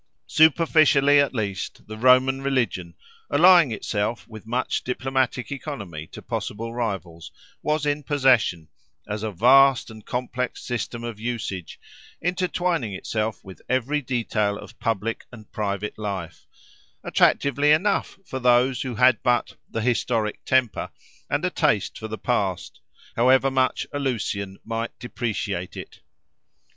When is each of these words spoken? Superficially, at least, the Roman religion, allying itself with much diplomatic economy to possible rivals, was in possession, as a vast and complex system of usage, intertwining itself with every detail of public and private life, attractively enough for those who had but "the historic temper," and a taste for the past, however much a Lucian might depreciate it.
Superficially, 0.25 1.19
at 1.19 1.35
least, 1.35 1.85
the 1.87 1.95
Roman 1.95 2.41
religion, 2.41 2.95
allying 3.29 3.71
itself 3.71 4.27
with 4.27 4.47
much 4.47 4.83
diplomatic 4.83 5.51
economy 5.51 6.07
to 6.07 6.23
possible 6.23 6.73
rivals, 6.73 7.31
was 7.61 7.85
in 7.85 8.01
possession, 8.01 8.69
as 9.07 9.21
a 9.21 9.31
vast 9.31 9.91
and 9.91 10.03
complex 10.03 10.63
system 10.63 11.03
of 11.03 11.19
usage, 11.19 11.79
intertwining 12.19 12.93
itself 12.95 13.43
with 13.43 13.61
every 13.69 14.01
detail 14.01 14.57
of 14.57 14.79
public 14.79 15.25
and 15.31 15.51
private 15.51 15.99
life, 15.99 16.47
attractively 17.03 17.69
enough 17.71 18.17
for 18.25 18.39
those 18.39 18.81
who 18.81 18.95
had 18.95 19.21
but 19.21 19.55
"the 19.69 19.81
historic 19.81 20.43
temper," 20.45 20.89
and 21.29 21.45
a 21.45 21.51
taste 21.51 21.95
for 21.99 22.07
the 22.07 22.17
past, 22.17 22.79
however 23.15 23.51
much 23.51 23.85
a 23.93 23.99
Lucian 23.99 24.57
might 24.65 24.97
depreciate 24.97 25.77
it. 25.77 25.99